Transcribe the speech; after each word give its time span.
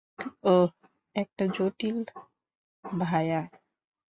ওহ, 0.43 0.69
এটা 1.15 1.45
জটিল, 1.55 1.97
ভায়া। 2.85 3.41